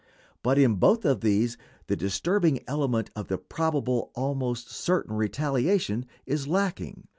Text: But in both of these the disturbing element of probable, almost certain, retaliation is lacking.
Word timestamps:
But 0.41 0.57
in 0.57 0.77
both 0.77 1.05
of 1.05 1.21
these 1.21 1.57
the 1.85 1.95
disturbing 1.95 2.61
element 2.65 3.11
of 3.15 3.31
probable, 3.49 4.09
almost 4.15 4.71
certain, 4.71 5.15
retaliation 5.15 6.07
is 6.25 6.47
lacking. 6.47 7.07